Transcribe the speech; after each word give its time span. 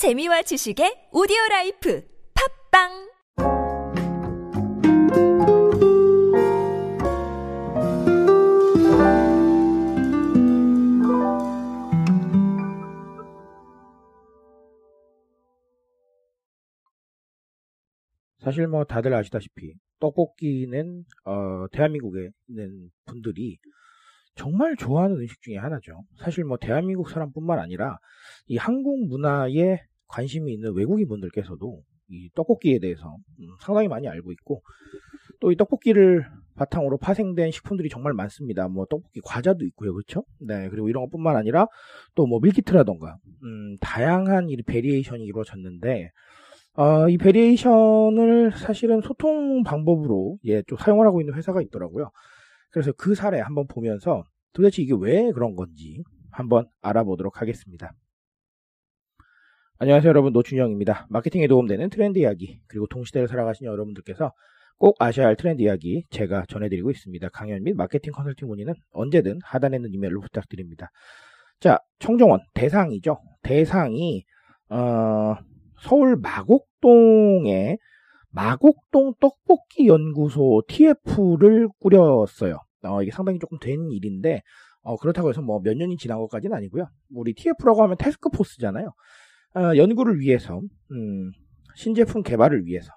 재미와 0.00 0.40
지식의 0.40 1.10
오디오 1.12 1.36
라이프 1.50 2.02
팝빵 2.32 2.88
사실 18.38 18.66
뭐 18.68 18.84
다들 18.84 19.12
아시다시피 19.12 19.74
떡볶이는 19.98 21.04
어, 21.26 21.66
대한민국에 21.72 22.30
있는 22.48 22.90
분들이 23.04 23.58
정말 24.34 24.76
좋아하는 24.76 25.16
음식 25.16 25.42
중에 25.42 25.58
하나죠. 25.58 26.04
사실 26.16 26.44
뭐 26.44 26.56
대한민국 26.56 27.10
사람뿐만 27.10 27.58
아니라 27.58 27.98
이 28.46 28.56
한국 28.56 29.06
문화에 29.06 29.89
관심이 30.10 30.52
있는 30.52 30.74
외국인 30.74 31.08
분들께서도 31.08 31.82
이 32.10 32.28
떡볶이에 32.34 32.78
대해서 32.80 33.16
음, 33.40 33.46
상당히 33.60 33.88
많이 33.88 34.08
알고 34.08 34.32
있고 34.32 34.62
또 35.40 35.52
이 35.52 35.56
떡볶이를 35.56 36.26
바탕으로 36.56 36.98
파생된 36.98 37.50
식품들이 37.50 37.88
정말 37.88 38.12
많습니다. 38.12 38.68
뭐 38.68 38.84
떡볶이 38.90 39.20
과자도 39.24 39.64
있고요, 39.66 39.94
그렇죠? 39.94 40.24
네, 40.40 40.68
그리고 40.68 40.88
이런 40.90 41.04
것뿐만 41.04 41.36
아니라 41.36 41.66
또 42.14 42.26
뭐 42.26 42.40
밀키트라던가 42.40 43.16
음, 43.44 43.76
다양한 43.80 44.50
이 44.50 44.56
variation이 44.62 45.24
이루어졌는데 45.24 46.10
어, 46.74 47.08
이 47.08 47.16
variation을 47.18 48.52
사실은 48.56 49.00
소통 49.00 49.62
방법으로 49.62 50.38
예, 50.44 50.62
좀 50.64 50.78
사용을 50.78 51.06
하고 51.06 51.20
있는 51.20 51.34
회사가 51.34 51.62
있더라고요. 51.62 52.10
그래서 52.70 52.92
그 52.96 53.14
사례 53.14 53.40
한번 53.40 53.66
보면서 53.66 54.24
도대체 54.52 54.82
이게 54.82 54.94
왜 54.98 55.32
그런 55.32 55.54
건지 55.56 56.02
한번 56.30 56.66
알아보도록 56.82 57.40
하겠습니다. 57.40 57.92
안녕하세요 59.82 60.10
여러분 60.10 60.34
노준영입니다. 60.34 61.06
마케팅에 61.08 61.46
도움되는 61.46 61.88
트렌드 61.88 62.18
이야기 62.18 62.60
그리고 62.66 62.86
동시대를 62.86 63.28
살아가신 63.28 63.66
여러분들께서 63.66 64.30
꼭 64.76 64.94
아셔야 64.98 65.26
할 65.26 65.36
트렌드 65.36 65.62
이야기 65.62 66.04
제가 66.10 66.44
전해드리고 66.50 66.90
있습니다. 66.90 67.30
강연 67.30 67.62
및 67.62 67.74
마케팅 67.74 68.12
컨설팅 68.12 68.48
문의는 68.48 68.74
언제든 68.92 69.38
하단에 69.42 69.76
있는 69.78 69.94
이메일로 69.94 70.20
부탁드립니다. 70.20 70.90
자 71.60 71.78
청정원 71.98 72.40
대상이죠. 72.52 73.22
대상이 73.42 74.24
어, 74.68 75.36
서울 75.80 76.16
마곡동에 76.16 77.78
마곡동 78.32 79.14
떡볶이 79.18 79.86
연구소 79.86 80.62
TF를 80.68 81.70
꾸렸어요. 81.78 82.58
어, 82.84 83.02
이게 83.02 83.10
상당히 83.12 83.38
조금 83.38 83.58
된 83.58 83.90
일인데 83.90 84.42
어, 84.82 84.98
그렇다고 84.98 85.30
해서 85.30 85.40
뭐 85.40 85.60
몇 85.62 85.74
년이 85.74 85.96
지난 85.96 86.18
것까지는 86.18 86.54
아니고요. 86.54 86.86
우리 87.14 87.32
TF라고 87.32 87.82
하면 87.82 87.96
테스크포스잖아요. 87.98 88.92
어, 89.54 89.76
연구를 89.76 90.20
위해서 90.20 90.60
음, 90.92 91.32
신제품 91.74 92.22
개발을 92.22 92.66
위해서 92.66 92.92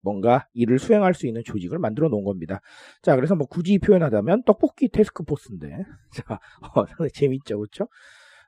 뭔가 0.00 0.46
일을 0.52 0.78
수행할 0.78 1.14
수 1.14 1.26
있는 1.26 1.42
조직을 1.44 1.78
만들어 1.78 2.08
놓은 2.08 2.24
겁니다. 2.24 2.60
자, 3.02 3.16
그래서 3.16 3.34
뭐 3.34 3.46
굳이 3.46 3.78
표현하자면 3.78 4.42
떡볶이 4.44 4.88
테스크포스인데, 4.88 5.68
자, 6.14 6.38
어, 6.74 7.08
재밌죠, 7.08 7.58
그렇죠? 7.58 7.88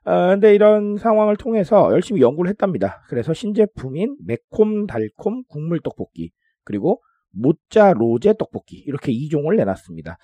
어, 0.05 0.29
근데 0.29 0.53
이런 0.55 0.97
상황을 0.97 1.35
통해서 1.35 1.91
열심히 1.91 2.21
연구를 2.21 2.49
했답니다. 2.49 3.03
그래서 3.09 3.33
신제품인 3.33 4.17
매콤 4.25 4.87
달콤 4.87 5.43
국물 5.49 5.81
떡볶이 5.81 6.31
그리고 6.63 7.01
모짜 7.31 7.93
로제 7.93 8.35
떡볶이 8.39 8.77
이렇게 8.87 9.11
2종을 9.11 9.57
내놨습니다. 9.57 10.17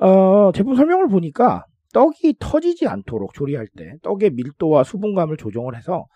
어, 0.00 0.52
제품 0.52 0.74
설명을 0.76 1.08
보니까 1.08 1.64
떡이 1.94 2.36
터지지 2.38 2.86
않도록 2.86 3.32
조리할 3.32 3.66
때 3.76 3.94
떡의 4.02 4.30
밀도와 4.32 4.84
수분감을 4.84 5.36
조정을 5.36 5.74
해서 5.74 6.06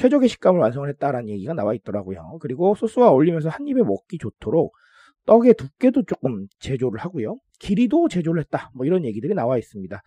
최적의 0.00 0.30
식감을 0.30 0.58
완성을 0.60 0.88
했다라는 0.88 1.28
얘기가 1.28 1.52
나와 1.52 1.74
있더라고요. 1.74 2.38
그리고 2.40 2.74
소스와 2.74 3.10
어울리면서 3.10 3.50
한 3.50 3.68
입에 3.68 3.82
먹기 3.82 4.16
좋도록 4.16 4.74
떡의 5.26 5.54
두께도 5.54 6.04
조금 6.06 6.46
제조를 6.58 6.98
하고요. 6.98 7.36
길이도 7.58 8.08
제조를 8.08 8.40
했다. 8.40 8.70
뭐 8.74 8.86
이런 8.86 9.04
얘기들이 9.04 9.34
나와 9.34 9.58
있습니다. 9.58 10.02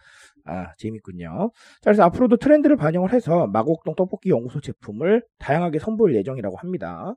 아, 0.46 0.74
재밌군요. 0.78 1.52
자, 1.82 1.92
그래서 1.92 2.04
앞으로도 2.06 2.38
트렌드를 2.38 2.76
반영을 2.76 3.14
해서 3.14 3.46
마곡동 3.46 3.94
떡볶이 3.94 4.32
연구소 4.32 4.62
제품을 4.62 5.24
다양하게 5.38 5.78
선보일 5.78 6.16
예정이라고 6.16 6.58
합니다. 6.58 7.14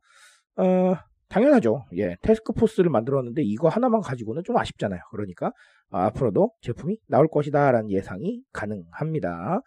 어, 0.59 0.97
당연하죠. 1.31 1.87
예, 1.97 2.17
테스크포스를 2.21 2.91
만들었는데 2.91 3.43
이거 3.43 3.69
하나만 3.69 4.03
가지고는 4.03 4.43
좀 4.45 4.59
아쉽잖아요. 4.59 5.01
그러니까 5.13 5.51
아, 5.89 6.05
앞으로도 6.05 6.53
제품이 6.61 6.99
나올 7.07 7.27
것이다라는 7.29 7.91
예상이 7.91 8.43
가능합니다. 8.53 9.63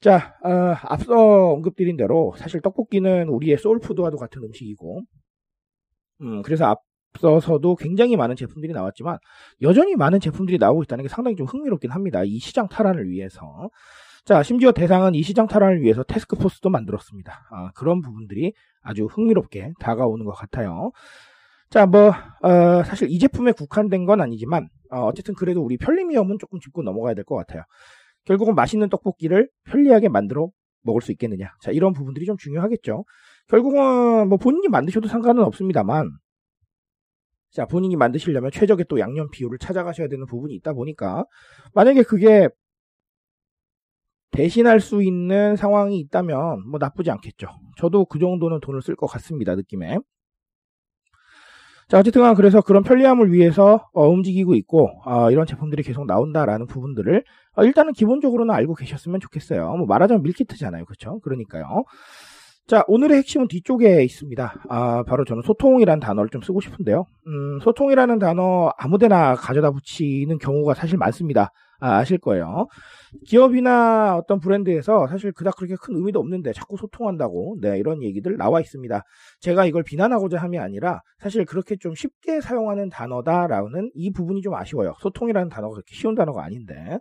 자, 0.00 0.36
어, 0.44 0.50
앞서 0.82 1.14
언급드린 1.52 1.96
대로 1.96 2.34
사실 2.38 2.60
떡볶이는 2.60 3.28
우리의 3.28 3.58
소울푸드와도 3.58 4.16
같은 4.16 4.42
음식이고, 4.44 5.02
음, 6.22 6.42
그래서 6.42 6.76
앞서서도 7.14 7.76
굉장히 7.76 8.16
많은 8.16 8.36
제품들이 8.36 8.72
나왔지만 8.72 9.18
여전히 9.62 9.96
많은 9.96 10.20
제품들이 10.20 10.58
나오고 10.58 10.82
있다는 10.84 11.02
게 11.04 11.08
상당히 11.08 11.36
좀 11.36 11.46
흥미롭긴 11.46 11.90
합니다. 11.90 12.22
이 12.24 12.38
시장 12.38 12.68
탈환을 12.68 13.08
위해서. 13.08 13.70
자, 14.24 14.42
심지어 14.42 14.72
대상은 14.72 15.14
이 15.14 15.22
시장 15.22 15.46
탈환을 15.46 15.80
위해서 15.82 16.02
테스크포스도 16.02 16.68
만들었습니다. 16.70 17.48
아, 17.50 17.70
그런 17.74 18.02
부분들이 18.02 18.52
아주 18.82 19.06
흥미롭게 19.06 19.72
다가오는 19.80 20.24
것 20.24 20.32
같아요. 20.32 20.90
자, 21.70 21.86
뭐, 21.86 22.12
어, 22.42 22.82
사실 22.84 23.08
이 23.10 23.18
제품에 23.18 23.52
국한된 23.52 24.06
건 24.06 24.20
아니지만, 24.20 24.68
어, 24.90 25.12
쨌든 25.14 25.34
그래도 25.34 25.62
우리 25.62 25.76
편리미엄은 25.78 26.38
조금 26.38 26.60
짚고 26.60 26.82
넘어가야 26.82 27.14
될 27.14 27.24
것 27.24 27.36
같아요. 27.36 27.62
결국은 28.28 28.54
맛있는 28.54 28.90
떡볶이를 28.90 29.48
편리하게 29.64 30.10
만들어 30.10 30.50
먹을 30.82 31.00
수 31.00 31.12
있겠느냐. 31.12 31.46
자, 31.62 31.70
이런 31.70 31.94
부분들이 31.94 32.26
좀 32.26 32.36
중요하겠죠. 32.36 33.04
결국은 33.48 34.28
뭐 34.28 34.36
본인이 34.36 34.68
만드셔도 34.68 35.08
상관은 35.08 35.42
없습니다만, 35.44 36.10
자, 37.50 37.64
본인이 37.64 37.96
만드시려면 37.96 38.50
최적의 38.50 38.84
또 38.90 39.00
양념 39.00 39.30
비율을 39.30 39.56
찾아가셔야 39.56 40.08
되는 40.08 40.26
부분이 40.26 40.54
있다 40.56 40.74
보니까, 40.74 41.24
만약에 41.72 42.02
그게 42.02 42.48
대신할 44.30 44.80
수 44.80 45.02
있는 45.02 45.56
상황이 45.56 45.98
있다면 45.98 46.68
뭐 46.68 46.78
나쁘지 46.78 47.10
않겠죠. 47.10 47.48
저도 47.78 48.04
그 48.04 48.18
정도는 48.18 48.60
돈을 48.60 48.82
쓸 48.82 48.94
것 48.94 49.06
같습니다. 49.06 49.54
느낌에. 49.54 49.98
자, 51.88 51.98
어쨌든 51.98 52.34
그래서 52.34 52.60
그런 52.60 52.82
편리함을 52.82 53.32
위해서 53.32 53.88
어, 53.94 54.06
움직이고 54.06 54.54
있고 54.56 54.90
어, 55.06 55.30
이런 55.30 55.46
제품들이 55.46 55.82
계속 55.82 56.06
나온다라는 56.06 56.66
부분들을 56.66 57.24
어, 57.56 57.64
일단은 57.64 57.94
기본적으로는 57.94 58.54
알고 58.54 58.74
계셨으면 58.74 59.20
좋겠어요. 59.20 59.74
뭐 59.76 59.86
말하자면 59.86 60.22
밀키트잖아요. 60.22 60.84
그렇죠? 60.84 61.18
그러니까요. 61.20 61.84
자, 62.66 62.84
오늘의 62.86 63.16
핵심은 63.18 63.48
뒤쪽에 63.48 64.04
있습니다. 64.04 64.64
아, 64.68 65.02
바로 65.04 65.24
저는 65.24 65.40
소통이라는 65.42 66.00
단어를 66.00 66.28
좀 66.28 66.42
쓰고 66.42 66.60
싶은데요. 66.60 67.06
음, 67.26 67.58
소통이라는 67.60 68.18
단어 68.18 68.70
아무데나 68.76 69.34
가져다 69.34 69.70
붙이는 69.70 70.36
경우가 70.36 70.74
사실 70.74 70.98
많습니다. 70.98 71.52
아, 71.80 71.98
아실 71.98 72.18
거예요. 72.18 72.66
기업이나 73.26 74.16
어떤 74.16 74.40
브랜드에서 74.40 75.06
사실 75.06 75.32
그닥 75.32 75.56
그렇게 75.56 75.76
큰 75.80 75.94
의미도 75.96 76.18
없는데 76.18 76.52
자꾸 76.52 76.76
소통한다고, 76.76 77.58
네, 77.60 77.78
이런 77.78 78.02
얘기들 78.02 78.36
나와 78.36 78.60
있습니다. 78.60 79.02
제가 79.40 79.64
이걸 79.64 79.84
비난하고자 79.84 80.38
함이 80.38 80.58
아니라 80.58 81.00
사실 81.18 81.44
그렇게 81.44 81.76
좀 81.76 81.94
쉽게 81.94 82.40
사용하는 82.40 82.88
단어다라는 82.88 83.92
이 83.94 84.10
부분이 84.12 84.42
좀 84.42 84.54
아쉬워요. 84.54 84.94
소통이라는 85.00 85.48
단어가 85.48 85.74
그렇게 85.74 85.94
쉬운 85.94 86.14
단어가 86.14 86.44
아닌데. 86.44 86.98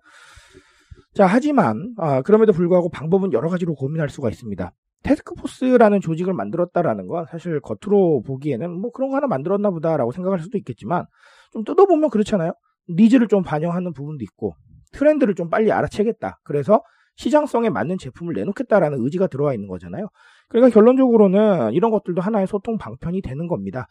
자, 1.14 1.26
하지만, 1.26 1.94
아, 1.98 2.22
그럼에도 2.22 2.54
불구하고 2.54 2.90
방법은 2.90 3.34
여러 3.34 3.50
가지로 3.50 3.74
고민할 3.74 4.10
수가 4.10 4.30
있습니다. 4.30 4.72
테스크포스라는 5.04 6.02
조직을 6.02 6.34
만들었다라는 6.34 7.08
건 7.08 7.26
사실 7.32 7.60
겉으로 7.62 8.24
보기에는 8.24 8.70
뭐 8.72 8.92
그런 8.92 9.10
거 9.10 9.16
하나 9.16 9.28
만들었나 9.28 9.70
보다라고 9.70 10.12
생각할 10.12 10.40
수도 10.40 10.58
있겠지만 10.58 11.06
좀 11.52 11.64
뜯어보면 11.64 12.10
그렇잖아요. 12.10 12.54
needs를 12.90 13.28
좀 13.28 13.44
반영하는 13.44 13.94
부분도 13.94 14.24
있고 14.24 14.56
트렌드를 14.92 15.36
좀 15.36 15.50
빨리 15.50 15.72
알아채겠다. 15.72 16.40
그래서 16.44 16.82
시장성에 17.16 17.70
맞는 17.70 17.98
제품을 17.98 18.34
내놓겠다라는 18.36 19.00
의지가 19.02 19.28
들어와 19.28 19.54
있는 19.54 19.68
거잖아요. 19.68 20.08
그러니까 20.50 20.74
결론적으로는 20.74 21.74
이런 21.74 21.92
것들도 21.92 22.22
하나의 22.22 22.48
소통 22.48 22.78
방편이 22.78 23.22
되는 23.22 23.48
겁니다. 23.48 23.88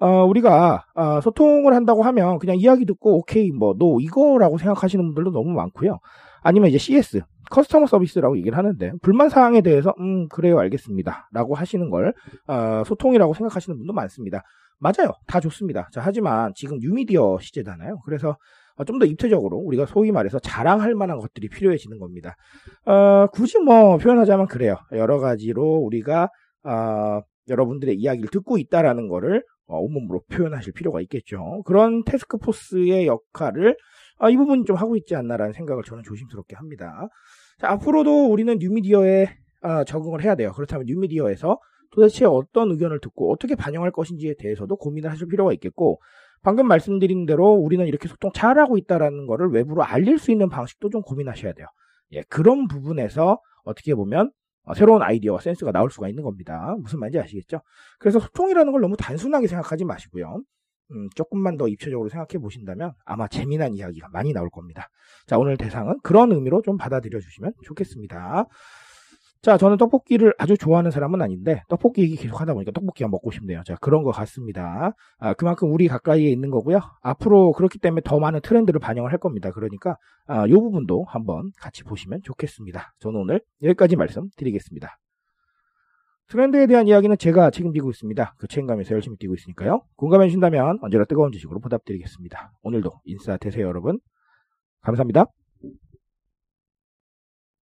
어, 0.00 0.24
우리가 0.24 0.84
어, 0.94 1.20
소통을 1.20 1.74
한다고 1.74 2.02
하면 2.04 2.38
그냥 2.38 2.56
이야기 2.56 2.86
듣고 2.86 3.18
오케이 3.18 3.50
뭐너 3.50 3.98
이거라고 4.00 4.58
생각하시는 4.58 5.04
분들도 5.04 5.32
너무 5.32 5.50
많고요. 5.50 5.98
아니면 6.40 6.68
이제 6.68 6.78
CS 6.78 7.22
customer 7.50 7.86
service라고 7.86 8.36
얘기를 8.38 8.56
하는데 8.56 8.92
불만 9.02 9.28
사항에 9.28 9.60
대해서 9.60 9.92
음 9.98 10.28
그래요 10.28 10.58
알겠습니다라고 10.58 11.54
하시는 11.54 11.90
걸 11.90 12.14
어, 12.46 12.82
소통이라고 12.86 13.34
생각하시는 13.34 13.76
분도 13.76 13.92
많습니다. 13.92 14.42
맞아요, 14.78 15.12
다 15.26 15.40
좋습니다. 15.40 15.88
자 15.92 16.00
하지만 16.04 16.52
지금 16.54 16.78
뉴미디어 16.78 17.38
시대잖아요. 17.40 17.98
그래서 18.04 18.30
어, 18.30 18.36
좀 18.84 18.98
더 18.98 19.06
입체적으로 19.06 19.56
우리가 19.58 19.86
소위 19.86 20.10
말해서 20.12 20.38
자랑할 20.38 20.94
만한 20.94 21.18
것들이 21.18 21.48
필요해지는 21.48 21.98
겁니다. 21.98 22.34
어, 22.84 23.26
굳이 23.32 23.58
뭐 23.58 23.96
표현하자면 23.98 24.46
그래요. 24.48 24.76
여러 24.92 25.18
가지로 25.18 25.62
우리가 25.76 26.28
어, 26.64 27.20
여러분들의 27.48 27.94
이야기를 27.96 28.28
듣고 28.30 28.58
있다라는 28.58 29.08
거를 29.08 29.44
어, 29.66 29.78
온몸으로 29.78 30.22
표현하실 30.30 30.72
필요가 30.72 31.00
있겠죠. 31.02 31.62
그런 31.64 32.02
테스크포스의 32.04 33.06
역할을 33.06 33.76
아, 34.18 34.30
이 34.30 34.36
부분 34.36 34.64
좀 34.64 34.76
하고 34.76 34.96
있지 34.96 35.14
않나라는 35.14 35.52
생각을 35.52 35.84
저는 35.84 36.02
조심스럽게 36.02 36.56
합니다. 36.56 37.08
자, 37.58 37.70
앞으로도 37.70 38.30
우리는 38.30 38.56
뉴미디어의 38.58 39.28
어, 39.62 39.84
적응을 39.84 40.22
해야 40.24 40.34
돼요. 40.34 40.52
그렇다면 40.52 40.86
뉴미디어에서 40.86 41.58
도대체 41.90 42.24
어떤 42.24 42.70
의견을 42.70 43.00
듣고 43.00 43.32
어떻게 43.32 43.54
반영할 43.54 43.90
것인지에 43.90 44.34
대해서도 44.38 44.76
고민을 44.76 45.10
하실 45.10 45.28
필요가 45.28 45.52
있겠고 45.52 46.00
방금 46.42 46.68
말씀드린 46.68 47.26
대로 47.26 47.52
우리는 47.52 47.86
이렇게 47.86 48.08
소통 48.08 48.30
잘하고 48.32 48.78
있다라는 48.78 49.26
거를 49.26 49.50
외부로 49.50 49.82
알릴 49.82 50.18
수 50.18 50.30
있는 50.30 50.48
방식도 50.48 50.90
좀 50.90 51.02
고민하셔야 51.02 51.52
돼요. 51.52 51.66
예, 52.12 52.22
그런 52.28 52.68
부분에서 52.68 53.40
어떻게 53.64 53.94
보면 53.94 54.30
어, 54.64 54.74
새로운 54.74 55.02
아이디어와 55.02 55.40
센스가 55.40 55.72
나올 55.72 55.90
수가 55.90 56.08
있는 56.08 56.22
겁니다. 56.22 56.76
무슨 56.80 57.00
말인지 57.00 57.18
아시겠죠? 57.18 57.60
그래서 57.98 58.20
소통이라는 58.20 58.70
걸 58.70 58.80
너무 58.80 58.96
단순하게 58.96 59.46
생각하지 59.46 59.84
마시고요. 59.84 60.42
음, 60.90 61.08
조금만 61.14 61.56
더 61.56 61.68
입체적으로 61.68 62.08
생각해 62.08 62.40
보신다면 62.40 62.92
아마 63.04 63.28
재미난 63.28 63.74
이야기가 63.74 64.08
많이 64.10 64.32
나올 64.32 64.48
겁니다. 64.50 64.88
자, 65.26 65.38
오늘 65.38 65.56
대상은 65.56 65.98
그런 66.02 66.32
의미로 66.32 66.62
좀 66.62 66.76
받아들여 66.76 67.20
주시면 67.20 67.52
좋겠습니다. 67.64 68.46
자, 69.40 69.56
저는 69.56 69.76
떡볶이를 69.76 70.34
아주 70.36 70.56
좋아하는 70.56 70.90
사람은 70.90 71.22
아닌데, 71.22 71.62
떡볶이 71.68 72.02
얘기 72.02 72.16
계속 72.16 72.40
하다 72.40 72.54
보니까 72.54 72.72
떡볶이가 72.72 73.08
먹고 73.08 73.30
싶네요. 73.30 73.62
자, 73.64 73.76
그런 73.80 74.02
것 74.02 74.10
같습니다. 74.10 74.92
아, 75.18 75.34
그만큼 75.34 75.72
우리 75.72 75.86
가까이에 75.86 76.28
있는 76.28 76.50
거고요. 76.50 76.80
앞으로 77.02 77.52
그렇기 77.52 77.78
때문에 77.78 78.02
더 78.04 78.18
많은 78.18 78.40
트렌드를 78.40 78.80
반영을 78.80 79.12
할 79.12 79.18
겁니다. 79.18 79.52
그러니까, 79.52 79.96
아, 80.26 80.46
이 80.46 80.50
부분도 80.50 81.04
한번 81.06 81.52
같이 81.60 81.84
보시면 81.84 82.22
좋겠습니다. 82.24 82.94
저는 82.98 83.20
오늘 83.20 83.40
여기까지 83.62 83.94
말씀드리겠습니다. 83.94 84.98
트렌드에 86.28 86.66
대한 86.66 86.88
이야기는 86.88 87.16
제가 87.16 87.50
책임지고 87.50 87.90
있습니다. 87.90 88.34
그 88.38 88.48
책임감에서 88.48 88.94
열심히 88.94 89.16
뛰고 89.18 89.34
있으니까요. 89.34 89.82
공감해 89.96 90.26
주신다면 90.26 90.78
언제나 90.82 91.04
뜨거운 91.04 91.30
지식으로 91.32 91.60
보답드리겠습니다. 91.60 92.52
오늘도 92.62 93.00
인싸 93.04 93.36
되세요, 93.36 93.66
여러분. 93.66 93.98
감사합니다. 94.82 95.26